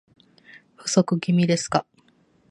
[0.77, 1.85] 不足気味ですか